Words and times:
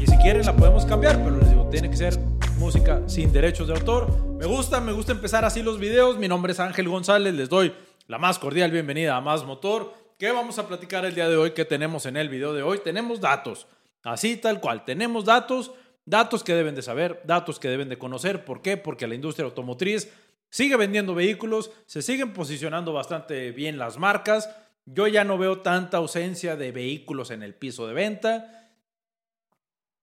Y 0.00 0.06
si 0.06 0.16
quieren 0.18 0.44
la 0.44 0.54
podemos 0.54 0.84
cambiar, 0.84 1.22
pero 1.22 1.38
les 1.38 1.48
digo, 1.50 1.68
tiene 1.70 1.90
que 1.90 1.96
ser 1.96 2.18
música 2.58 3.02
sin 3.06 3.32
derechos 3.32 3.68
de 3.68 3.74
autor. 3.74 4.10
Me 4.38 4.46
gusta, 4.46 4.80
me 4.80 4.92
gusta 4.92 5.12
empezar 5.12 5.44
así 5.44 5.62
los 5.62 5.78
videos. 5.78 6.18
Mi 6.18 6.28
nombre 6.28 6.52
es 6.52 6.60
Ángel 6.60 6.88
González, 6.88 7.34
les 7.34 7.48
doy 7.48 7.74
la 8.06 8.18
más 8.18 8.38
cordial 8.38 8.70
bienvenida 8.70 9.16
a 9.16 9.20
Más 9.20 9.44
Motor. 9.44 9.92
¿Qué 10.18 10.30
vamos 10.30 10.58
a 10.58 10.68
platicar 10.68 11.04
el 11.04 11.14
día 11.14 11.28
de 11.28 11.36
hoy? 11.36 11.52
¿Qué 11.52 11.64
tenemos 11.64 12.06
en 12.06 12.16
el 12.16 12.28
video 12.28 12.52
de 12.52 12.62
hoy? 12.62 12.78
Tenemos 12.84 13.20
datos, 13.20 13.66
así 14.02 14.36
tal 14.36 14.60
cual. 14.60 14.84
Tenemos 14.84 15.24
datos, 15.24 15.72
datos 16.04 16.44
que 16.44 16.54
deben 16.54 16.74
de 16.74 16.82
saber, 16.82 17.20
datos 17.24 17.58
que 17.58 17.68
deben 17.68 17.88
de 17.88 17.98
conocer. 17.98 18.44
¿Por 18.44 18.62
qué? 18.62 18.76
Porque 18.76 19.06
la 19.06 19.14
industria 19.14 19.46
automotriz 19.46 20.08
sigue 20.50 20.76
vendiendo 20.76 21.14
vehículos, 21.14 21.72
se 21.86 22.00
siguen 22.00 22.32
posicionando 22.32 22.92
bastante 22.92 23.50
bien 23.50 23.76
las 23.76 23.98
marcas. 23.98 24.48
Yo 24.86 25.06
ya 25.06 25.24
no 25.24 25.38
veo 25.38 25.60
tanta 25.60 25.96
ausencia 25.96 26.56
de 26.56 26.72
vehículos 26.72 27.30
en 27.30 27.42
el 27.42 27.54
piso 27.54 27.86
de 27.86 27.94
venta. 27.94 28.70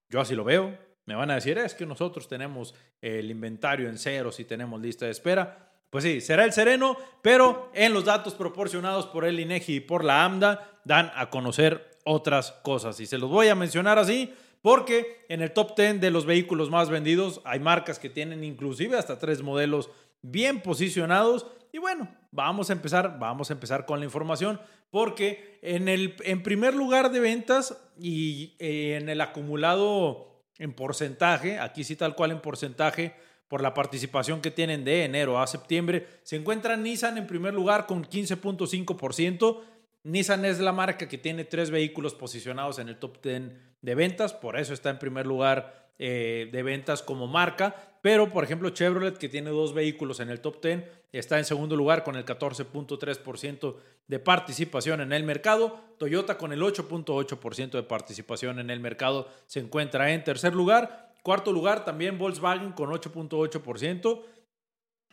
Yo 0.10 0.22
así 0.22 0.36
lo 0.36 0.44
veo. 0.44 0.78
Me 1.06 1.16
van 1.16 1.32
a 1.32 1.36
decir, 1.36 1.58
es 1.58 1.74
que 1.74 1.86
nosotros 1.86 2.28
tenemos 2.28 2.76
el 3.02 3.30
inventario 3.32 3.90
en 3.90 3.98
ceros 3.98 4.40
y 4.40 4.46
tenemos 4.46 4.82
lista 4.82 5.06
de 5.06 5.12
espera. 5.12 5.72
Pues 5.90 6.04
sí, 6.04 6.22
será 6.22 6.46
el 6.46 6.54
sereno, 6.54 6.96
pero 7.22 7.70
en 7.74 7.94
los 7.94 8.06
datos 8.06 8.34
proporcionados 8.34 9.08
por 9.08 9.26
el 9.26 9.40
INEGI 9.40 9.76
y 9.76 9.80
por 9.82 10.04
la 10.04 10.24
AMDA 10.24 10.80
dan 10.86 11.12
a 11.16 11.30
conocer 11.30 11.98
otras 12.06 12.54
cosas. 12.64 13.00
Y 13.00 13.06
se 13.06 13.18
los 13.18 13.30
voy 13.30 13.50
a 13.50 13.56
mencionar 13.56 14.00
así 14.00 14.34
porque 14.62 15.26
en 15.28 15.42
el 15.42 15.52
top 15.52 15.76
10 15.76 16.00
de 16.00 16.12
los 16.12 16.26
vehículos 16.26 16.70
más 16.70 16.90
vendidos 16.90 17.42
hay 17.44 17.60
marcas 17.60 18.00
que 18.00 18.10
tienen 18.10 18.44
inclusive 18.44 18.98
hasta 18.98 19.20
tres 19.20 19.42
modelos 19.42 19.90
bien 20.22 20.62
posicionados. 20.62 21.48
Y 21.72 21.78
bueno, 21.78 22.08
vamos 22.32 22.70
a 22.70 22.74
empezar, 22.74 23.18
vamos 23.20 23.50
a 23.50 23.54
empezar 23.54 23.86
con 23.86 24.00
la 24.00 24.06
información 24.06 24.60
porque 24.90 25.60
en 25.62 25.88
el 25.88 26.16
en 26.24 26.44
primer 26.44 26.74
lugar 26.74 27.12
de 27.12 27.20
ventas 27.22 27.82
y 27.98 28.56
eh, 28.60 28.98
en 29.02 29.10
el 29.10 29.22
acumulado 29.22 30.44
en 30.58 30.74
porcentaje, 30.74 31.60
aquí 31.60 31.84
sí 31.84 31.96
tal 31.96 32.16
cual 32.16 32.32
en 32.32 32.42
porcentaje, 32.42 33.16
por 33.48 33.62
la 33.62 33.74
participación 33.74 34.42
que 34.42 34.52
tienen 34.52 34.86
de 34.86 35.04
enero 35.04 35.40
a 35.40 35.48
septiembre, 35.48 36.08
se 36.24 36.38
encuentra 36.38 36.78
Nissan 36.78 37.18
en 37.18 37.28
primer 37.28 37.54
lugar 37.54 37.86
con 37.86 38.06
15.5%. 38.06 39.60
Nissan 40.04 40.46
es 40.46 40.60
la 40.60 40.72
marca 40.72 41.08
que 41.08 41.18
tiene 41.18 41.44
tres 41.44 41.70
vehículos 41.70 42.14
posicionados 42.14 42.80
en 42.80 42.88
el 42.88 42.98
top 42.98 43.22
10 43.22 43.52
de 43.82 43.96
ventas, 43.96 44.34
por 44.34 44.58
eso 44.58 44.74
está 44.74 44.90
en 44.90 45.00
primer 45.00 45.26
lugar 45.26 45.90
eh, 46.00 46.50
de 46.52 46.64
ventas 46.64 47.02
como 47.02 47.28
marca. 47.28 47.91
Pero, 48.02 48.32
por 48.32 48.44
ejemplo, 48.44 48.70
Chevrolet, 48.72 49.18
que 49.18 49.30
tiene 49.30 49.52
dos 49.52 49.74
vehículos 49.74 50.20
en 50.20 50.30
el 50.30 50.42
top 50.42 50.62
10, 50.62 50.84
está 51.12 51.38
en 51.38 51.46
segundo 51.46 51.76
lugar 51.76 52.04
con 52.04 52.16
el 52.16 52.26
14.3% 52.26 53.76
de 54.08 54.20
participación 54.20 55.02
en 55.02 55.14
el 55.14 55.24
mercado. 55.24 55.80
Toyota 56.00 56.38
con 56.38 56.52
el 56.52 56.62
8.8% 56.62 57.72
de 57.72 57.84
participación 57.84 58.60
en 58.60 58.72
el 58.72 58.80
mercado 58.80 59.30
se 59.46 59.60
encuentra 59.60 60.12
en 60.12 60.24
tercer 60.24 60.56
lugar. 60.56 61.14
Cuarto 61.22 61.52
lugar 61.52 61.86
también 61.86 62.18
Volkswagen 62.18 62.72
con 62.72 62.90
8.8%. 62.90 64.22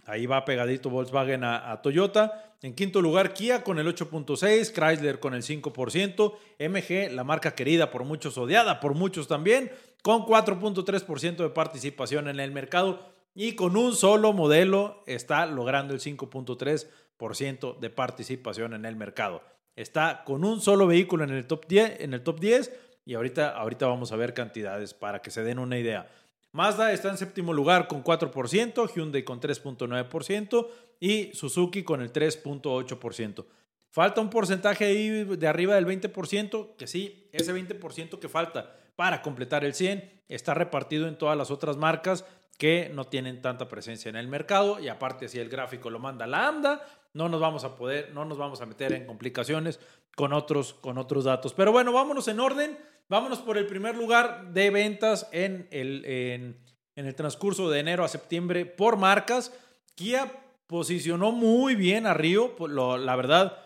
Ahí 0.09 0.25
va 0.25 0.47
pegadito 0.47 0.89
Volkswagen 0.89 1.45
a, 1.45 1.81
Toyota. 1.83 2.57
En 2.63 2.75
quinto 2.75 3.03
lugar, 3.03 3.35
Kia 3.35 3.63
con 3.63 3.79
el 3.79 3.87
8.6%, 3.87 4.73
Chrysler 4.73 5.21
con 5.21 5.35
el 5.35 5.43
5%, 5.43 6.33
MG, 6.59 7.13
la 7.13 7.25
marca 7.25 7.55
querida 7.55 7.91
por 7.91 8.05
muchos, 8.05 8.39
odiada 8.39 8.81
por 8.81 8.95
muchos 8.95 9.29
también, 9.29 9.71
con 10.03 10.23
4.3% 10.23 11.37
de 11.37 11.51
participación 11.51 12.29
en 12.29 12.41
el 12.41 12.51
mercado 12.53 13.01
y 13.35 13.55
con 13.55 13.77
un 13.77 13.95
solo 13.95 14.33
modelo 14.33 15.05
está 15.07 15.45
logrando 15.45 15.93
el 15.93 16.01
5.3% 16.01 17.79
de 17.79 17.91
participación 17.91 18.73
en 18.73 18.87
el 18.87 18.97
mercado. 18.97 19.43
Está 19.77 20.25
con 20.25 20.43
un 20.43 20.63
solo 20.63 20.87
vehículo 20.87 21.25
en 21.25 21.31
el 21.31 21.47
top 21.47 21.67
10, 21.69 22.01
en 22.01 22.15
el 22.15 22.23
top 22.23 22.41
10 22.41 22.73
y 23.05 23.15
ahorita, 23.15 23.51
ahorita 23.51 23.87
vamos 23.87 24.11
a 24.11 24.17
ver 24.17 24.33
cantidades 24.33 24.95
para 24.95 25.21
que 25.21 25.31
se 25.31 25.45
den 25.45 25.59
una 25.59 25.79
idea. 25.79 26.09
Mazda 26.53 26.93
está 26.93 27.11
en 27.11 27.19
séptimo 27.19 27.53
lugar 27.53 27.89
con 27.89 28.03
4%, 28.03 28.91
Hyundai 28.95 29.23
con 29.23 29.41
3.9% 29.41 30.69
y 31.01 31.33
Suzuki 31.35 31.83
con 31.83 32.01
el 32.01 32.13
3.8%. 32.13 33.45
Falta 33.91 34.21
un 34.21 34.31
porcentaje 34.31 34.85
ahí 34.85 35.25
de 35.25 35.47
arriba 35.47 35.75
del 35.75 35.87
20%, 35.87 36.77
que 36.77 36.87
sí, 36.87 37.29
ese 37.33 37.55
20% 37.55 38.19
que 38.19 38.29
falta 38.29 38.77
para 38.97 39.23
completar 39.23 39.65
el 39.65 39.75
100 39.75 40.23
está 40.29 40.55
repartido 40.55 41.07
en 41.09 41.17
todas 41.17 41.37
las 41.37 41.51
otras 41.51 41.77
marcas 41.77 42.25
que 42.59 42.91
no 42.93 43.05
tienen 43.05 43.41
tanta 43.41 43.69
presencia 43.69 44.09
en 44.09 44.17
el 44.17 44.27
mercado 44.27 44.81
y 44.81 44.89
aparte 44.89 45.29
si 45.29 45.39
el 45.39 45.49
gráfico 45.49 45.91
lo 45.91 46.01
manda 46.01 46.27
la 46.27 46.49
AMDA, 46.49 46.85
no 47.15 47.29
nos 47.29 47.41
vamos 47.41 47.65
a 47.65 47.77
poder, 47.77 48.11
no 48.13 48.25
nos 48.25 48.37
vamos 48.37 48.61
a 48.61 48.67
meter 48.67 48.93
en 48.93 49.07
complicaciones 49.07 49.81
con 50.17 50.33
otros, 50.33 50.75
con 50.75 50.99
otros 50.99 51.25
datos. 51.25 51.55
Pero 51.55 51.71
bueno, 51.71 51.93
vámonos 51.93 52.27
en 52.27 52.41
orden, 52.41 52.77
vámonos 53.09 53.39
por 53.39 53.57
el 53.57 53.67
primer 53.67 53.97
lugar 53.97 54.53
de 54.53 54.71
ventas 54.71 55.29
en 55.31 55.69
el, 55.71 56.05
en, 56.05 56.59
el 56.97 57.15
transcurso 57.15 57.71
de 57.71 57.79
enero 57.79 58.05
a 58.05 58.09
septiembre 58.09 58.67
por 58.67 58.97
marcas. 58.97 59.53
Kia 59.95 60.31
posicionó 60.67 61.31
muy 61.31 61.77
bien 61.77 62.07
a 62.07 62.15
Río, 62.15 62.57
la 62.69 63.17
verdad, 63.17 63.57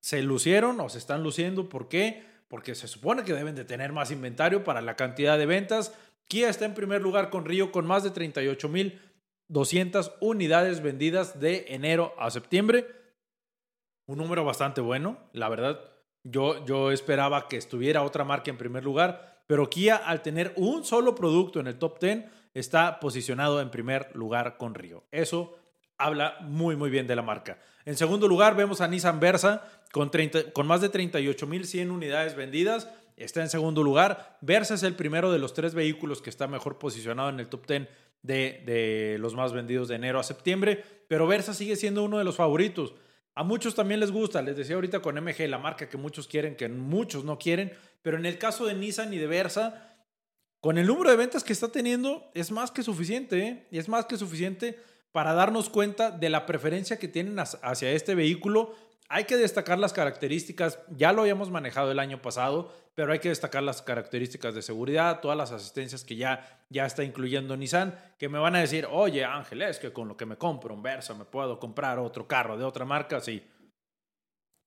se 0.00 0.22
lucieron 0.22 0.80
o 0.80 0.88
se 0.88 0.98
están 0.98 1.22
luciendo, 1.22 1.68
¿por 1.68 1.88
qué? 1.88 2.24
Porque 2.48 2.74
se 2.74 2.88
supone 2.88 3.24
que 3.24 3.34
deben 3.34 3.54
de 3.54 3.64
tener 3.66 3.92
más 3.92 4.10
inventario 4.10 4.64
para 4.64 4.80
la 4.80 4.96
cantidad 4.96 5.36
de 5.36 5.46
ventas. 5.46 5.94
Kia 6.32 6.48
está 6.48 6.64
en 6.64 6.72
primer 6.72 7.02
lugar 7.02 7.28
con 7.28 7.44
Río 7.44 7.70
con 7.72 7.86
más 7.86 8.04
de 8.04 8.10
38.200 8.10 10.14
unidades 10.20 10.80
vendidas 10.80 11.40
de 11.40 11.66
enero 11.68 12.14
a 12.18 12.30
septiembre. 12.30 12.86
Un 14.06 14.16
número 14.16 14.42
bastante 14.42 14.80
bueno, 14.80 15.18
la 15.34 15.50
verdad. 15.50 15.78
Yo, 16.22 16.64
yo 16.64 16.90
esperaba 16.90 17.48
que 17.48 17.58
estuviera 17.58 18.02
otra 18.02 18.24
marca 18.24 18.50
en 18.50 18.56
primer 18.56 18.82
lugar, 18.82 19.42
pero 19.46 19.68
Kia 19.68 19.96
al 19.96 20.22
tener 20.22 20.54
un 20.56 20.86
solo 20.86 21.14
producto 21.14 21.60
en 21.60 21.66
el 21.66 21.78
top 21.78 22.00
10 22.00 22.24
está 22.54 22.98
posicionado 22.98 23.60
en 23.60 23.70
primer 23.70 24.16
lugar 24.16 24.56
con 24.56 24.74
Río. 24.74 25.04
Eso 25.10 25.58
habla 25.98 26.38
muy 26.40 26.76
muy 26.76 26.88
bien 26.88 27.06
de 27.06 27.14
la 27.14 27.20
marca. 27.20 27.58
En 27.84 27.98
segundo 27.98 28.26
lugar 28.26 28.56
vemos 28.56 28.80
a 28.80 28.88
Nissan 28.88 29.20
Versa 29.20 29.68
con, 29.92 30.10
30, 30.10 30.52
con 30.52 30.66
más 30.66 30.80
de 30.80 30.90
38.100 30.90 31.90
unidades 31.90 32.36
vendidas. 32.36 32.88
Está 33.16 33.42
en 33.42 33.48
segundo 33.48 33.82
lugar. 33.82 34.38
Versa 34.40 34.74
es 34.74 34.82
el 34.82 34.94
primero 34.94 35.32
de 35.32 35.38
los 35.38 35.54
tres 35.54 35.74
vehículos 35.74 36.22
que 36.22 36.30
está 36.30 36.46
mejor 36.46 36.78
posicionado 36.78 37.28
en 37.28 37.40
el 37.40 37.48
top 37.48 37.66
10 37.66 37.88
de, 38.22 38.62
de 38.64 39.16
los 39.18 39.34
más 39.34 39.52
vendidos 39.52 39.88
de 39.88 39.96
enero 39.96 40.18
a 40.18 40.22
septiembre. 40.22 40.84
Pero 41.08 41.26
Versa 41.26 41.54
sigue 41.54 41.76
siendo 41.76 42.04
uno 42.04 42.18
de 42.18 42.24
los 42.24 42.36
favoritos. 42.36 42.94
A 43.34 43.44
muchos 43.44 43.74
también 43.74 44.00
les 44.00 44.10
gusta, 44.10 44.42
les 44.42 44.56
decía 44.56 44.74
ahorita 44.74 45.00
con 45.00 45.16
MG, 45.16 45.48
la 45.48 45.58
marca 45.58 45.88
que 45.88 45.96
muchos 45.96 46.28
quieren, 46.28 46.54
que 46.54 46.68
muchos 46.68 47.24
no 47.24 47.38
quieren, 47.38 47.72
pero 48.02 48.18
en 48.18 48.26
el 48.26 48.36
caso 48.36 48.66
de 48.66 48.74
Nissan 48.74 49.14
y 49.14 49.18
de 49.18 49.26
Versa, 49.26 49.96
con 50.60 50.76
el 50.76 50.86
número 50.86 51.10
de 51.10 51.16
ventas 51.16 51.42
que 51.42 51.54
está 51.54 51.68
teniendo, 51.68 52.30
es 52.34 52.50
más 52.50 52.70
que 52.70 52.82
suficiente, 52.82 53.38
¿eh? 53.40 53.66
es 53.70 53.88
más 53.88 54.04
que 54.04 54.18
suficiente 54.18 54.78
para 55.12 55.32
darnos 55.32 55.70
cuenta 55.70 56.10
de 56.10 56.28
la 56.28 56.44
preferencia 56.44 56.98
que 56.98 57.08
tienen 57.08 57.38
hacia 57.38 57.90
este 57.90 58.14
vehículo. 58.14 58.74
Hay 59.14 59.24
que 59.24 59.36
destacar 59.36 59.78
las 59.78 59.92
características, 59.92 60.78
ya 60.88 61.12
lo 61.12 61.20
habíamos 61.20 61.50
manejado 61.50 61.90
el 61.90 61.98
año 61.98 62.22
pasado, 62.22 62.72
pero 62.94 63.12
hay 63.12 63.18
que 63.18 63.28
destacar 63.28 63.62
las 63.62 63.82
características 63.82 64.54
de 64.54 64.62
seguridad, 64.62 65.20
todas 65.20 65.36
las 65.36 65.52
asistencias 65.52 66.02
que 66.02 66.16
ya, 66.16 66.64
ya 66.70 66.86
está 66.86 67.04
incluyendo 67.04 67.54
Nissan, 67.54 67.94
que 68.18 68.30
me 68.30 68.38
van 68.38 68.56
a 68.56 68.60
decir, 68.60 68.88
oye 68.90 69.22
Ángel, 69.22 69.60
es 69.60 69.78
que 69.78 69.92
con 69.92 70.08
lo 70.08 70.16
que 70.16 70.24
me 70.24 70.38
compro 70.38 70.72
un 70.72 70.82
Versa 70.82 71.12
me 71.12 71.26
puedo 71.26 71.60
comprar 71.60 71.98
otro 71.98 72.26
carro 72.26 72.56
de 72.56 72.64
otra 72.64 72.86
marca, 72.86 73.20
sí. 73.20 73.46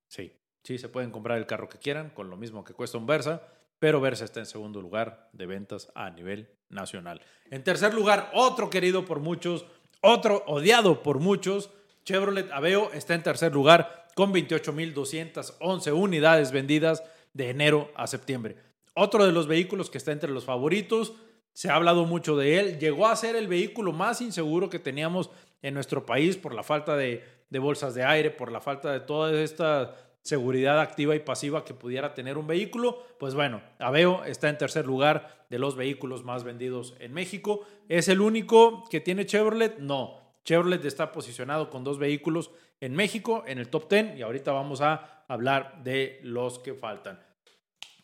Sí, 0.08 0.32
sí, 0.62 0.78
se 0.78 0.88
pueden 0.88 1.10
comprar 1.10 1.38
el 1.38 1.46
carro 1.46 1.68
que 1.68 1.78
quieran 1.78 2.10
con 2.10 2.30
lo 2.30 2.36
mismo 2.36 2.62
que 2.62 2.72
cuesta 2.72 2.98
un 2.98 3.06
Versa, 3.06 3.42
pero 3.80 4.00
Versa 4.00 4.26
está 4.26 4.38
en 4.38 4.46
segundo 4.46 4.80
lugar 4.80 5.28
de 5.32 5.46
ventas 5.46 5.90
a 5.96 6.08
nivel 6.10 6.56
nacional. 6.68 7.20
En 7.50 7.64
tercer 7.64 7.94
lugar, 7.94 8.30
otro 8.32 8.70
querido 8.70 9.06
por 9.06 9.18
muchos, 9.18 9.66
otro 10.02 10.44
odiado 10.46 11.02
por 11.02 11.18
muchos, 11.18 11.70
Chevrolet 12.04 12.48
Aveo 12.52 12.92
está 12.92 13.14
en 13.14 13.24
tercer 13.24 13.52
lugar 13.52 14.05
con 14.16 14.32
28.211 14.32 15.92
unidades 15.92 16.50
vendidas 16.50 17.04
de 17.34 17.50
enero 17.50 17.90
a 17.94 18.06
septiembre. 18.06 18.56
Otro 18.94 19.26
de 19.26 19.32
los 19.32 19.46
vehículos 19.46 19.90
que 19.90 19.98
está 19.98 20.10
entre 20.10 20.30
los 20.30 20.46
favoritos, 20.46 21.12
se 21.52 21.68
ha 21.68 21.74
hablado 21.74 22.06
mucho 22.06 22.34
de 22.34 22.58
él, 22.58 22.78
llegó 22.78 23.08
a 23.08 23.16
ser 23.16 23.36
el 23.36 23.46
vehículo 23.46 23.92
más 23.92 24.22
inseguro 24.22 24.70
que 24.70 24.78
teníamos 24.78 25.28
en 25.60 25.74
nuestro 25.74 26.06
país 26.06 26.38
por 26.38 26.54
la 26.54 26.62
falta 26.62 26.96
de, 26.96 27.24
bolsas 27.60 27.94
de 27.94 28.04
aire, 28.04 28.30
por 28.30 28.50
la 28.50 28.62
falta 28.62 28.90
de 28.90 29.00
toda 29.00 29.38
esta 29.38 29.94
seguridad 30.22 30.80
activa 30.80 31.14
y 31.14 31.20
pasiva 31.20 31.66
que 31.66 31.74
pudiera 31.74 32.14
tener 32.14 32.38
un 32.38 32.46
vehículo, 32.46 33.04
pues 33.18 33.34
bueno, 33.34 33.60
Aveo 33.78 34.24
está 34.24 34.48
en 34.48 34.56
tercer 34.56 34.86
lugar 34.86 35.44
de 35.50 35.58
los 35.58 35.76
vehículos 35.76 36.24
más 36.24 36.42
vendidos 36.42 36.94
en 37.00 37.12
México. 37.12 37.66
¿Es 37.90 38.08
el 38.08 38.22
único 38.22 38.84
que 38.88 39.00
tiene 39.00 39.26
Chevrolet? 39.26 39.78
No. 39.78 40.24
Chevrolet 40.42 40.82
está 40.86 41.12
posicionado 41.12 41.68
con 41.68 41.84
dos 41.84 41.98
vehículos 41.98 42.50
en 42.80 42.94
México 42.94 43.44
en 43.46 43.58
el 43.58 43.68
top 43.68 43.88
10 43.90 44.18
y 44.18 44.22
ahorita 44.22 44.52
vamos 44.52 44.80
a 44.80 45.24
hablar 45.28 45.82
de 45.82 46.20
los 46.22 46.58
que 46.58 46.74
faltan. 46.74 47.20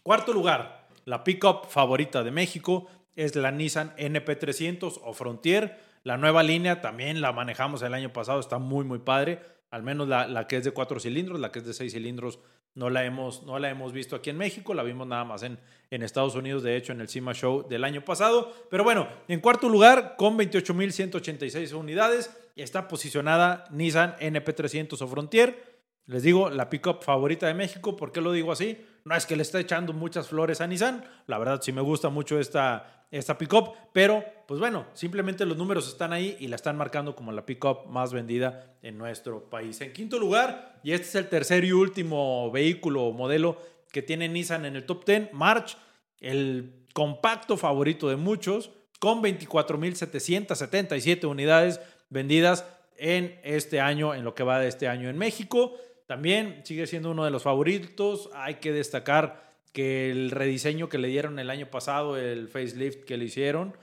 Cuarto 0.03 0.33
lugar, 0.33 0.89
la 1.05 1.25
pickup 1.25 1.67
favorita 1.67 2.23
de 2.23 2.31
México 2.31 2.89
es 3.15 3.37
la 3.37 3.51
Nissan 3.51 3.95
NP300 3.97 5.01
o 5.03 5.13
Frontier. 5.13 5.79
La 6.05 6.17
nueva 6.17 6.43
línea 6.43 6.81
también 6.81 7.21
la 7.21 7.33
manejamos 7.33 7.83
el 7.83 7.95
año 7.95 8.13
pasado, 8.13 8.41
está 8.41 8.59
muy 8.59 8.85
muy 8.85 8.99
padre 8.99 9.53
al 9.73 9.83
menos 9.83 10.07
la, 10.07 10.29
la, 10.29 10.47
que 10.47 10.59
es 10.59 10.65
de 10.65 10.71
cuatro 10.71 11.01
cilindros, 11.01 11.41
la 11.41 11.51
que 11.51 11.61
es 11.61 11.65
de 11.65 11.73
seis 11.73 11.95
cilindros 11.95 12.39
no 12.75 12.91
la 12.91 13.05
hemos, 13.05 13.43
no 13.43 13.59
la 13.59 13.71
hemos 13.71 13.93
visto 13.93 14.15
aquí 14.15 14.31
en 14.31 14.37
México, 14.37 14.75
la 14.75 14.83
vimos 14.83 15.07
nada 15.07 15.25
más 15.25 15.43
en, 15.43 15.59
en 15.91 16.03
Estados 16.03 16.35
Unidos, 16.35 16.63
de 16.63 16.77
hecho 16.77 16.93
en 16.93 17.01
el 17.01 17.09
CIMA 17.09 17.33
Show 17.33 17.67
del 17.69 17.85
año 17.85 18.05
pasado. 18.05 18.53
Pero 18.71 18.85
bueno, 18.85 19.09
en 19.29 19.41
cuarto 19.41 19.71
lugar, 19.71 20.17
con 20.17 20.39
28.186 20.39 21.73
unidades, 21.73 22.31
está 22.57 22.89
posicionada 22.89 23.65
Nissan 23.71 24.17
NP300 24.19 25.01
o 25.01 25.09
Frontier. 25.09 25.73
Les 26.07 26.23
digo, 26.23 26.51
la 26.51 26.69
pickup 26.69 27.03
favorita 27.03 27.47
de 27.47 27.55
México. 27.55 27.97
¿Por 27.97 28.13
qué 28.13 28.21
lo 28.21 28.33
digo 28.33 28.53
así? 28.53 28.79
No 29.05 29.15
es 29.15 29.25
que 29.25 29.37
le 29.37 29.43
esté 29.43 29.61
echando 29.61 29.93
muchas 29.93 30.29
flores 30.29 30.61
a 30.61 30.67
Nissan. 30.67 31.05
La 31.27 31.39
verdad 31.39 31.61
sí 31.63 31.73
me 31.73 31.81
gusta 31.81 32.09
mucho 32.09 32.39
esta, 32.39 33.07
esta 33.11 33.39
pickup. 33.39 33.75
Pero, 33.93 34.25
pues 34.49 34.59
bueno, 34.59 34.87
simplemente 34.95 35.47
los 35.47 35.57
números 35.57 35.89
están 35.89 36.13
ahí 36.13 36.37
y 36.41 36.49
la 36.49 36.57
están 36.57 36.77
marcando 36.77 37.15
como 37.15 37.33
la 37.33 37.47
pickup 37.47 37.87
más 37.87 38.13
vendida 38.13 38.77
en 38.83 38.99
nuestro 38.99 39.49
país. 39.49 39.81
En 39.81 39.93
quinto 39.93 40.19
lugar, 40.19 40.81
y 40.83 40.93
este 40.93 41.07
es 41.07 41.15
el 41.15 41.29
tercer 41.29 41.65
y 41.65 41.73
último 41.73 42.51
vehículo 42.51 43.05
o 43.05 43.13
modelo 43.13 43.59
que 43.93 44.03
tiene 44.03 44.29
Nissan 44.29 44.65
en 44.65 44.75
el 44.75 44.87
top 44.87 45.05
10, 45.05 45.33
March, 45.33 45.77
el 46.19 46.87
compacto 46.93 47.57
favorito 47.57 48.09
de 48.09 48.17
muchos, 48.17 48.73
con 48.99 49.23
24.777 49.23 51.29
unidades 51.29 51.79
vendidas 52.13 52.67
en 52.97 53.41
este 53.43 53.81
año, 53.81 54.15
en 54.15 54.23
lo 54.23 54.35
que 54.35 54.45
va 54.45 54.61
de 54.61 54.69
este 54.69 54.87
año 54.87 55.09
en 55.09 55.19
México. 55.19 55.75
También 56.07 56.61
sigue 56.65 56.87
siendo 56.87 57.11
uno 57.11 57.25
de 57.25 57.31
los 57.31 57.43
favoritos. 57.43 58.31
Hay 58.35 58.57
que 58.57 58.73
destacar 58.73 59.51
que 59.73 60.11
el 60.11 60.31
rediseño 60.31 60.89
que 60.89 60.99
le 60.99 61.09
dieron 61.09 61.39
el 61.39 61.51
año 61.51 61.67
pasado, 61.67 62.17
el 62.17 62.49
facelift 62.49 63.05
que 63.05 63.17
le 63.17 63.25
hicieron, 63.25 63.75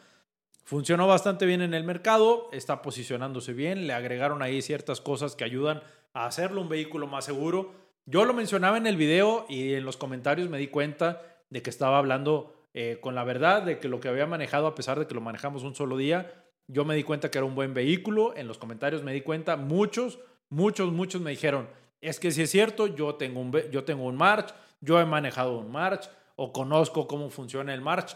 funcionó 0.64 1.08
bastante 1.08 1.48
bien 1.48 1.62
en 1.62 1.74
el 1.74 1.84
mercado, 1.84 2.48
está 2.52 2.84
posicionándose 2.84 3.54
bien, 3.54 3.88
le 3.88 3.94
agregaron 3.94 4.44
ahí 4.44 4.62
ciertas 4.62 5.02
cosas 5.02 5.36
que 5.36 5.44
ayudan 5.44 5.82
a 6.14 6.28
hacerlo 6.28 6.62
un 6.62 6.70
vehículo 6.70 7.08
más 7.08 7.26
seguro. 7.26 7.74
Yo 8.06 8.26
lo 8.26 8.36
mencionaba 8.36 8.78
en 8.78 8.86
el 8.86 8.96
video 8.96 9.48
y 9.50 9.74
en 9.74 9.84
los 9.84 9.98
comentarios 9.98 10.48
me 10.50 10.60
di 10.60 10.68
cuenta 10.68 11.24
de 11.50 11.64
que 11.64 11.72
estaba 11.72 11.98
hablando 11.98 12.54
eh, 12.76 13.00
con 13.02 13.16
la 13.16 13.24
verdad, 13.24 13.64
de 13.64 13.80
que 13.80 13.88
lo 13.88 14.00
que 14.00 14.10
había 14.10 14.28
manejado, 14.28 14.68
a 14.68 14.76
pesar 14.76 15.00
de 15.00 15.08
que 15.08 15.16
lo 15.16 15.22
manejamos 15.22 15.64
un 15.64 15.74
solo 15.74 15.98
día, 15.98 16.49
yo 16.70 16.86
me 16.86 16.96
di 16.96 17.04
cuenta 17.04 17.30
que 17.30 17.40
era 17.40 17.46
un 17.46 17.56
buen 17.56 17.74
vehículo. 17.74 18.36
En 18.36 18.48
los 18.48 18.58
comentarios 18.58 19.04
me 19.04 19.12
di 19.12 19.22
cuenta, 19.22 19.58
muchos, 19.58 20.20
muchos, 20.50 20.92
muchos 20.92 21.20
me 21.20 21.32
dijeron, 21.32 21.68
es 22.00 22.20
que 22.20 22.32
si 22.32 22.44
es 22.44 22.52
cierto, 22.52 22.88
yo 22.88 23.16
tengo 23.16 23.42
un, 23.42 23.52
yo 23.72 23.84
tengo 23.84 24.06
un 24.06 24.16
March, 24.16 24.54
yo 24.80 25.00
he 25.00 25.06
manejado 25.06 25.58
un 25.58 25.72
March 25.72 26.10
o 26.36 26.54
conozco 26.54 27.08
cómo 27.08 27.30
funciona 27.30 27.74
el 27.74 27.82
March. 27.82 28.16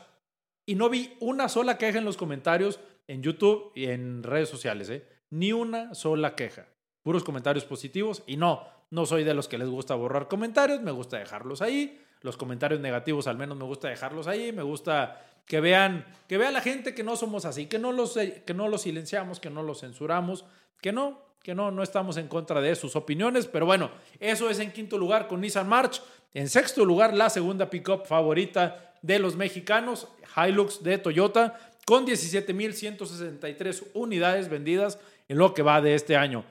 Y 0.66 0.76
no 0.76 0.90
vi 0.90 1.18
una 1.20 1.50
sola 1.50 1.78
queja 1.78 1.98
en 1.98 2.06
los 2.06 2.16
comentarios 2.16 2.80
en 3.08 3.22
YouTube 3.22 3.72
y 3.76 3.88
en 3.88 4.24
redes 4.24 4.50
sociales, 4.50 4.90
¿eh? 4.90 5.06
Ni 5.30 5.52
una 5.52 5.94
sola 5.96 6.36
queja. 6.36 6.68
Puros 7.02 7.24
comentarios 7.24 7.66
positivos. 7.66 8.24
Y 8.28 8.38
no, 8.38 8.66
no 8.92 9.06
soy 9.06 9.24
de 9.24 9.34
los 9.34 9.48
que 9.48 9.58
les 9.58 9.68
gusta 9.68 9.96
borrar 9.96 10.28
comentarios, 10.28 10.80
me 10.82 10.92
gusta 10.92 11.18
dejarlos 11.18 11.62
ahí. 11.62 12.00
Los 12.22 12.38
comentarios 12.38 12.80
negativos 12.80 13.28
al 13.28 13.38
menos 13.38 13.58
me 13.58 13.66
gusta 13.66 13.90
dejarlos 13.90 14.28
ahí. 14.28 14.54
Me 14.54 14.64
gusta 14.64 15.22
que 15.45 15.60
vean, 15.60 16.06
que 16.28 16.38
vea 16.38 16.51
la 16.51 16.62
gente 16.62 16.95
que 16.95 17.04
no 17.04 17.16
somos 17.16 17.45
así, 17.45 17.68
que 17.68 17.80
no 17.80 17.92
los, 17.92 18.13
que 18.13 18.54
no 18.54 18.68
los 18.68 18.84
silenciamos, 18.84 19.40
que 19.40 19.50
no 19.50 19.63
los 19.63 19.81
censuramos, 19.81 20.45
que 20.81 20.92
no, 20.92 21.22
que 21.42 21.54
no, 21.54 21.72
no 21.72 21.84
estamos 21.84 22.18
en 22.18 22.28
contra 22.28 22.62
de 22.62 22.75
sus 22.75 22.95
opiniones, 22.95 23.48
pero 23.48 23.66
bueno, 23.66 23.92
eso 24.19 24.50
es 24.50 24.60
en 24.60 24.72
quinto 24.72 24.98
lugar 24.98 25.28
con 25.28 25.42
Nissan 25.42 25.68
March. 25.68 26.01
En 26.34 26.50
sexto 26.50 26.86
lugar, 26.86 27.13
la 27.13 27.30
segunda 27.30 27.69
pickup 27.69 28.06
favorita 28.06 28.95
de 29.01 29.19
los 29.19 29.36
mexicanos, 29.36 30.07
Hilux 30.36 30.81
de 30.81 30.98
Toyota, 30.98 31.60
con 31.86 32.07
17.163 32.07 33.84
unidades 33.94 34.50
vendidas 34.50 35.00
en 35.28 35.38
lo 35.38 35.54
que 35.54 35.62
va 35.62 35.81
de 35.81 35.95
este 35.95 36.16
año. 36.16 36.45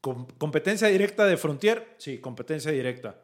¿Competencia 0.00 0.86
directa 0.88 1.26
de 1.26 1.36
Frontier? 1.36 1.96
Sí, 1.98 2.18
competencia 2.18 2.70
directa. 2.70 3.20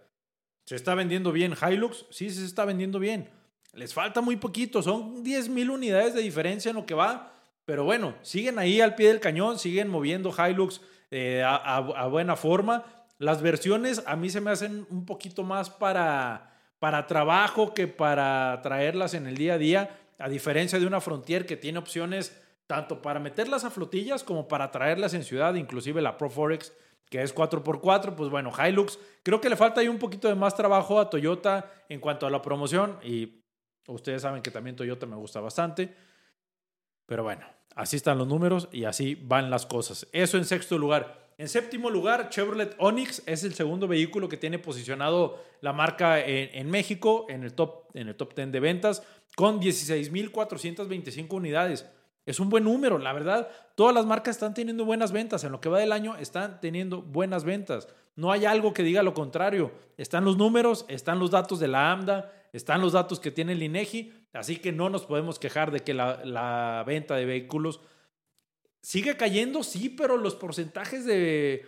¿Se 0.67 0.75
está 0.75 0.95
vendiendo 0.95 1.31
bien 1.31 1.55
Hilux? 1.55 2.07
Sí, 2.11 2.31
se 2.31 2.45
está 2.45 2.65
vendiendo 2.65 2.99
bien. 2.99 3.31
Les 3.75 3.93
falta 3.93 4.21
muy 4.21 4.37
poquito, 4.37 4.83
son 4.83 5.25
10.000 5.25 5.71
unidades 5.71 6.15
de 6.15 6.23
diferencia 6.23 6.71
en 6.71 6.77
lo 6.77 6.87
que 6.87 6.95
va 6.95 7.35
pero 7.65 7.85
bueno, 7.85 8.15
siguen 8.23 8.59
ahí 8.59 8.81
al 8.81 8.95
pie 8.95 9.09
del 9.09 9.21
cañón, 9.21 9.59
siguen 9.59 9.89
moviendo 9.89 10.35
Hilux 10.37 10.81
eh, 11.11 11.43
a, 11.45 12.07
buena 12.09 12.37
forma. 12.37 12.85
Las 13.19 13.41
versiones 13.41 14.03
a 14.07 14.17
mí 14.17 14.29
se 14.29 14.41
me 14.41 14.51
hacen 14.51 14.87
un 14.91 15.07
poquito 15.07 15.45
más 15.45 15.71
para, 15.71 16.53
para 16.79 17.07
trabajo 17.07 17.73
que 17.73 17.87
para 17.87 18.61
traerlas 18.63 19.15
en 19.15 19.27
el 19.27 19.37
día 19.37 19.55
a 19.55 19.59
día, 19.59 19.99
a 20.19 20.29
diferencia 20.29 20.79
de 20.79 20.87
una 20.87 21.01
Frontier 21.01 21.47
que 21.47 21.57
tiene 21.57 21.79
opciones 21.79 22.39
tanto 22.67 23.01
para 23.01 23.21
meterlas 23.21 23.65
a 23.65 23.71
flotillas 23.71 24.25
como 24.25 24.49
para 24.49 24.71
traerlas 24.71 25.15
en 25.15 25.25
ciudad, 25.25 25.55
inclusive 25.55 26.03
la 26.03 26.17
Pro 26.17 26.29
Forex 26.29 26.73
que 27.11 27.23
es 27.23 27.35
4x4, 27.35 28.15
pues 28.15 28.31
bueno, 28.31 28.51
Hilux, 28.51 28.99
creo 29.23 29.41
que 29.41 29.51
le 29.51 29.57
falta 29.57 29.81
ahí 29.81 29.89
un 29.89 29.99
poquito 29.99 30.27
de 30.27 30.35
más 30.35 30.57
trabajo 30.57 30.99
a 30.99 31.11
Toyota 31.11 31.71
en 31.89 32.01
cuanto 32.01 32.27
a 32.27 32.31
la 32.31 32.43
promoción 32.43 32.99
y 33.05 33.44
ustedes 33.89 34.23
saben 34.23 34.43
que 34.43 34.51
también 34.51 34.77
Toyota 34.77 35.07
me 35.07 35.17
gusta 35.17 35.41
bastante. 35.41 35.95
Pero 37.07 37.23
bueno, 37.23 37.47
así 37.75 37.97
están 37.97 38.19
los 38.19 38.27
números 38.27 38.69
y 38.73 38.85
así 38.85 39.15
van 39.15 39.51
las 39.51 39.67
cosas. 39.67 40.07
Eso 40.13 40.39
en 40.39 40.45
sexto 40.45 40.79
lugar. 40.79 41.25
En 41.37 41.49
séptimo 41.49 41.91
lugar, 41.91 42.29
Chevrolet 42.31 42.77
Onix 42.79 43.23
es 43.27 43.43
el 43.43 43.55
segundo 43.55 43.89
vehículo 43.89 44.29
que 44.29 44.37
tiene 44.37 44.61
posicionado 44.61 45.43
la 45.61 45.73
marca 45.73 46.21
en, 46.21 46.71
México 46.71 47.27
en 47.29 47.43
el, 47.43 47.55
top, 47.55 47.91
en 47.95 48.09
el 48.09 48.15
top 48.15 48.37
10 48.37 48.53
de 48.53 48.61
ventas 48.61 49.03
con 49.35 49.61
16.425 49.61 51.33
unidades. 51.33 51.87
Es 52.25 52.41
un 52.41 52.49
buen 52.49 52.65
número, 52.65 52.99
la 52.99 53.13
verdad. 53.13 53.49
Todas 53.75 53.95
las 53.95 54.07
marcas 54.07 54.37
están 54.37 54.55
teniendo 54.55 54.85
buenas 54.85 55.13
ventas. 55.13 55.43
En 55.45 55.53
lo 55.53 55.61
que 55.61 55.69
va 55.69 55.81
del 55.81 55.93
año 55.93 56.17
están 56.17 56.61
teniendo 56.61 57.03
buenas 57.03 57.45
ventas. 57.45 57.89
No 58.17 58.31
hay 58.31 58.45
algo 58.45 58.73
que 58.73 58.83
diga 58.85 59.03
lo 59.03 59.13
contrario. 59.13 59.73
Están 59.97 60.25
los 60.25 60.37
números, 60.37 60.87
están 60.89 61.19
los 61.19 61.33
datos 61.33 61.59
de 61.59 61.69
la 61.69 61.91
AMDA, 61.91 62.33
están 62.55 62.81
los 62.81 62.93
datos 62.93 63.19
que 63.19 63.33
tiene 63.33 63.53
el 63.53 63.63
INEGI, 63.65 64.13
así 64.33 64.59
que 64.59 64.71
no 64.71 64.89
nos 64.89 65.05
podemos 65.05 65.41
quejar 65.41 65.73
de 65.73 65.81
que 65.81 65.93
la, 65.93 66.85
venta 66.87 67.17
de 67.17 67.25
vehículos 67.25 67.81
sigue 68.81 69.17
cayendo, 69.17 69.65
sí, 69.65 69.89
pero 69.89 70.17
los 70.17 70.37
porcentajes 70.37 71.05
de, 71.05 71.67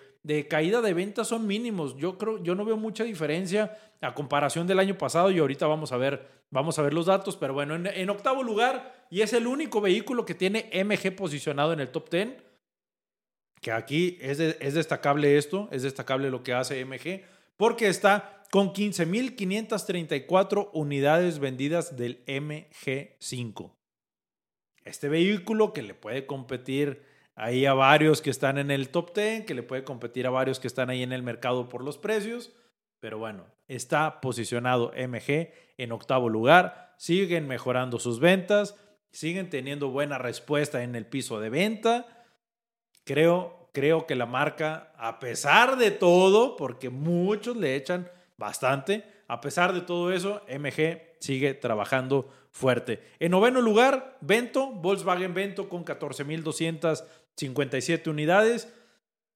caída 0.48 0.80
de 0.82 0.94
ventas 0.94 1.26
son 1.26 1.44
mínimos. 1.44 1.96
Yo 1.96 2.16
creo, 2.18 2.40
yo 2.40 2.54
no 2.54 2.64
veo 2.64 2.76
mucha 2.76 3.02
diferencia 3.02 3.76
a 4.00 4.14
comparación 4.14 4.68
del 4.68 4.78
año 4.78 4.96
pasado 4.96 5.32
y 5.32 5.40
ahorita 5.40 5.66
vamos 5.66 5.90
a 5.90 5.96
ver, 5.96 6.28
vamos 6.50 6.78
a 6.78 6.82
ver 6.82 6.94
los 6.94 7.06
datos, 7.06 7.36
pero 7.36 7.52
bueno, 7.52 7.74
en, 7.74 8.10
octavo 8.10 8.44
lugar, 8.44 9.06
y 9.10 9.22
es 9.22 9.32
el 9.32 9.48
único 9.48 9.80
vehículo 9.80 10.24
que 10.24 10.34
tiene 10.34 10.70
MG 10.72 11.16
posicionado 11.16 11.72
en 11.72 11.80
el 11.80 11.88
top 11.88 12.10
10, 12.10 12.28
que 13.60 13.72
aquí 13.72 14.18
es, 14.20 14.38
es 14.38 14.74
destacable 14.74 15.36
esto, 15.36 15.68
es 15.72 15.82
destacable 15.82 16.30
lo 16.30 16.44
que 16.44 16.52
hace 16.52 16.84
MG, 16.84 17.24
porque 17.56 17.88
está 17.88 18.42
con 18.50 18.72
15.534 18.72 20.70
unidades 20.72 21.38
vendidas 21.38 21.96
del 21.96 22.24
MG5. 22.26 23.74
Este 24.84 25.08
vehículo 25.08 25.72
que 25.72 25.82
le 25.82 25.94
puede 25.94 26.26
competir 26.26 27.02
ahí 27.34 27.66
a 27.66 27.74
varios 27.74 28.22
que 28.22 28.30
están 28.30 28.58
en 28.58 28.70
el 28.70 28.88
top 28.88 29.14
10, 29.14 29.44
que 29.44 29.54
le 29.54 29.62
puede 29.62 29.84
competir 29.84 30.26
a 30.26 30.30
varios 30.30 30.60
que 30.60 30.68
están 30.68 30.90
ahí 30.90 31.02
en 31.02 31.12
el 31.12 31.22
mercado 31.22 31.68
por 31.68 31.84
los 31.84 31.98
precios, 31.98 32.52
pero 33.00 33.18
bueno, 33.18 33.46
está 33.68 34.20
posicionado 34.20 34.92
MG 34.96 35.50
en 35.76 35.92
octavo 35.92 36.28
lugar, 36.28 36.94
siguen 36.98 37.46
mejorando 37.46 37.98
sus 37.98 38.20
ventas, 38.20 38.76
siguen 39.12 39.50
teniendo 39.50 39.90
buena 39.90 40.18
respuesta 40.18 40.82
en 40.82 40.94
el 40.94 41.06
piso 41.06 41.40
de 41.40 41.50
venta. 41.50 42.24
Creo, 43.04 43.55
creo 43.76 44.06
que 44.06 44.14
la 44.14 44.24
marca, 44.24 44.94
a 44.96 45.18
pesar 45.18 45.76
de 45.76 45.90
todo, 45.90 46.56
porque 46.56 46.88
muchos 46.88 47.58
le 47.58 47.76
echan 47.76 48.10
bastante. 48.38 49.04
A 49.28 49.42
pesar 49.42 49.74
de 49.74 49.82
todo 49.82 50.14
eso, 50.14 50.40
MG 50.48 51.02
sigue 51.18 51.52
trabajando 51.52 52.32
fuerte. 52.52 53.02
En 53.18 53.32
noveno 53.32 53.60
lugar, 53.60 54.16
Vento, 54.22 54.70
Volkswagen 54.70 55.34
Vento 55.34 55.68
con 55.68 55.84
14.257 55.84 58.08
unidades. 58.08 58.72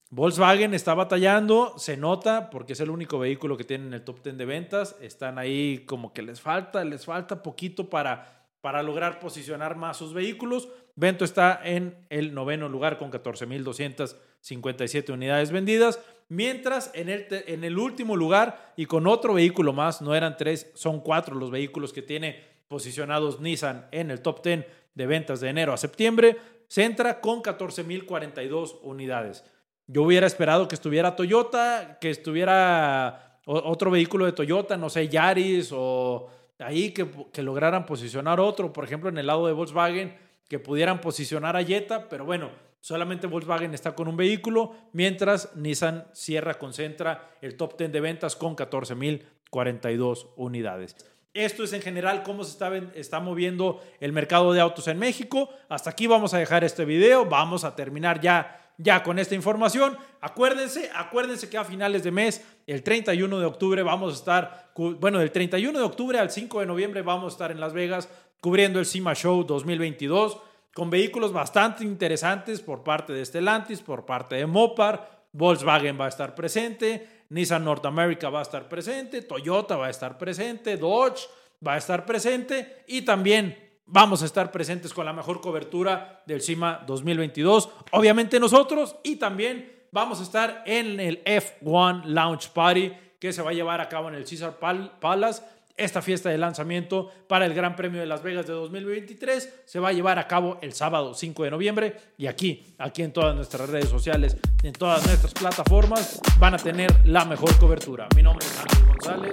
Volkswagen 0.08 0.72
está 0.72 0.94
batallando, 0.94 1.74
se 1.76 1.98
nota 1.98 2.48
porque 2.48 2.72
es 2.72 2.80
el 2.80 2.88
único 2.88 3.18
vehículo 3.18 3.58
que 3.58 3.64
tiene 3.64 3.88
en 3.88 3.92
el 3.92 4.04
top 4.04 4.22
10 4.22 4.38
de 4.38 4.46
ventas. 4.46 4.96
Están 5.02 5.38
ahí 5.38 5.84
como 5.84 6.14
que 6.14 6.22
les 6.22 6.40
falta, 6.40 6.82
les 6.82 7.04
falta 7.04 7.42
poquito 7.42 7.90
para, 7.90 8.39
para 8.60 8.82
lograr 8.82 9.20
posicionar 9.20 9.76
más 9.76 9.96
sus 9.96 10.12
vehículos. 10.12 10.68
Vento 10.96 11.24
está 11.24 11.60
en 11.64 11.96
el 12.10 12.34
noveno 12.34 12.68
lugar 12.68 12.98
con 12.98 13.10
14.257 13.10 15.12
unidades 15.12 15.50
vendidas. 15.50 16.00
Mientras 16.28 16.90
en 16.94 17.08
el, 17.08 17.26
en 17.30 17.64
el 17.64 17.78
último 17.78 18.16
lugar 18.16 18.74
y 18.76 18.86
con 18.86 19.06
otro 19.06 19.34
vehículo 19.34 19.72
más, 19.72 20.02
no 20.02 20.14
eran 20.14 20.36
tres, 20.36 20.70
son 20.74 21.00
cuatro 21.00 21.34
los 21.34 21.50
vehículos 21.50 21.92
que 21.92 22.02
tiene 22.02 22.44
posicionados 22.68 23.40
Nissan 23.40 23.88
en 23.90 24.12
el 24.12 24.22
top 24.22 24.44
10 24.44 24.64
de 24.94 25.06
ventas 25.06 25.40
de 25.40 25.48
enero 25.48 25.72
a 25.72 25.76
septiembre, 25.76 26.36
se 26.68 26.84
entra 26.84 27.20
con 27.20 27.42
14.042 27.42 28.78
unidades. 28.82 29.44
Yo 29.88 30.04
hubiera 30.04 30.26
esperado 30.26 30.68
que 30.68 30.76
estuviera 30.76 31.16
Toyota, 31.16 31.98
que 32.00 32.10
estuviera 32.10 33.40
otro 33.44 33.90
vehículo 33.90 34.24
de 34.24 34.32
Toyota, 34.32 34.76
no 34.76 34.88
sé, 34.88 35.08
Yaris 35.08 35.70
o 35.72 36.28
ahí 36.60 36.92
que, 36.92 37.42
lograran 37.42 37.86
posicionar 37.86 38.40
otro, 38.40 38.72
por 38.72 38.84
ejemplo, 38.84 39.08
en 39.08 39.18
el 39.18 39.26
lado 39.26 39.46
de 39.46 39.52
Volkswagen, 39.52 40.16
que 40.48 40.58
pudieran 40.58 41.00
posicionar 41.00 41.56
a 41.56 41.64
Jetta, 41.64 42.08
pero 42.08 42.24
bueno, 42.24 42.50
Solamente 42.82 43.26
Volkswagen 43.26 43.74
está 43.74 43.94
con 43.94 44.08
un 44.08 44.16
vehículo, 44.16 44.74
mientras 44.94 45.54
Nissan 45.54 46.06
cierra, 46.14 46.58
concentra 46.58 47.30
el 47.42 47.56
top 47.58 47.76
10 47.76 47.92
de 47.92 48.00
ventas 48.00 48.36
con 48.36 48.56
14.042 48.56 50.28
unidades. 50.36 50.96
Esto 51.34 51.62
es 51.62 51.74
en 51.74 51.82
general 51.82 52.22
cómo 52.22 52.42
se 52.42 52.52
está, 52.52 52.74
está, 52.94 53.20
moviendo 53.20 53.82
el 54.00 54.12
mercado 54.12 54.52
de 54.52 54.60
autos 54.60 54.88
en 54.88 54.98
México. 54.98 55.50
Hasta 55.68 55.90
aquí 55.90 56.06
vamos 56.06 56.32
a 56.32 56.38
dejar 56.38 56.64
este 56.64 56.86
video. 56.86 57.26
Vamos 57.26 57.64
a 57.64 57.76
terminar 57.76 58.20
ya, 58.20 58.59
ya 58.82 59.02
con 59.02 59.18
esta 59.18 59.34
información. 59.34 59.96
Acuérdense, 60.20 60.90
acuérdense 60.94 61.48
que 61.48 61.58
a 61.58 61.64
finales 61.64 62.02
de 62.02 62.10
mes, 62.10 62.44
el 62.66 62.82
31 62.82 63.38
de 63.38 63.46
octubre, 63.46 63.82
vamos 63.82 64.12
a 64.12 64.16
estar, 64.16 64.72
bueno, 64.74 65.18
del 65.18 65.30
31 65.30 65.78
de 65.78 65.84
octubre 65.84 66.18
al 66.18 66.30
5 66.30 66.60
de 66.60 66.66
noviembre 66.66 67.02
vamos 67.02 67.32
a 67.32 67.34
estar 67.34 67.50
en 67.50 67.60
Las 67.60 67.72
Vegas 67.72 68.08
cubriendo 68.40 68.78
el 68.78 68.86
SIMA 68.86 69.14
Show 69.14 69.44
2022 69.44 70.38
con 70.72 70.88
vehículos 70.88 71.32
bastante 71.32 71.84
interesantes 71.84 72.60
por 72.60 72.82
parte 72.82 73.12
de 73.12 73.24
Stellantis, 73.24 73.80
por 73.80 74.06
parte 74.06 74.36
de 74.36 74.46
Mopar. 74.46 75.20
Volkswagen 75.32 76.00
va 76.00 76.06
a 76.06 76.08
estar 76.08 76.34
presente. 76.34 77.20
Nissan 77.30 77.64
North 77.64 77.86
America 77.86 78.28
va 78.28 78.40
a 78.40 78.42
estar 78.42 78.68
presente, 78.68 79.22
Toyota 79.22 79.76
va 79.76 79.86
a 79.86 79.90
estar 79.90 80.18
presente, 80.18 80.76
Dodge 80.76 81.28
va 81.64 81.74
a 81.74 81.78
estar 81.78 82.04
presente 82.04 82.82
y 82.88 83.02
también 83.02 83.69
vamos 83.92 84.22
a 84.22 84.26
estar 84.26 84.50
presentes 84.50 84.94
con 84.94 85.04
la 85.04 85.12
mejor 85.12 85.40
cobertura 85.40 86.22
del 86.26 86.40
CIMA 86.40 86.84
2022. 86.86 87.68
Obviamente 87.92 88.40
nosotros 88.40 88.96
y 89.02 89.16
también 89.16 89.70
vamos 89.90 90.20
a 90.20 90.22
estar 90.22 90.62
en 90.66 91.00
el 91.00 91.22
F1 91.24 92.04
Launch 92.04 92.50
Party 92.50 92.92
que 93.18 93.32
se 93.32 93.42
va 93.42 93.50
a 93.50 93.54
llevar 93.54 93.80
a 93.80 93.88
cabo 93.88 94.08
en 94.08 94.14
el 94.14 94.24
Caesar 94.24 94.58
Palace 95.00 95.42
esta 95.76 96.02
fiesta 96.02 96.28
de 96.28 96.36
lanzamiento 96.36 97.10
para 97.26 97.46
el 97.46 97.54
Gran 97.54 97.74
Premio 97.74 98.00
de 98.00 98.06
Las 98.06 98.22
Vegas 98.22 98.46
de 98.46 98.52
2023 98.52 99.62
se 99.64 99.80
va 99.80 99.88
a 99.88 99.92
llevar 99.92 100.18
a 100.18 100.28
cabo 100.28 100.58
el 100.60 100.74
sábado 100.74 101.14
5 101.14 101.44
de 101.44 101.50
noviembre 101.50 101.96
y 102.18 102.26
aquí, 102.26 102.74
aquí 102.78 103.02
en 103.02 103.12
todas 103.12 103.34
nuestras 103.34 103.68
redes 103.68 103.88
sociales, 103.88 104.36
en 104.62 104.72
todas 104.74 105.06
nuestras 105.06 105.32
plataformas, 105.32 106.20
van 106.38 106.54
a 106.54 106.58
tener 106.58 106.90
la 107.06 107.24
mejor 107.24 107.56
cobertura. 107.58 108.06
Mi 108.14 108.22
nombre 108.22 108.46
es 108.46 108.60
Ángel 108.60 108.86
González, 108.88 109.32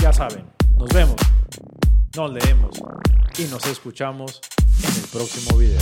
ya 0.00 0.12
saben, 0.12 0.46
nos 0.78 0.88
vemos, 0.88 1.16
nos 2.16 2.32
leemos 2.32 2.76
y 3.38 3.44
nos 3.44 3.66
escuchamos 3.66 4.40
en 4.82 5.02
el 5.02 5.08
próximo 5.08 5.58
video. 5.58 5.80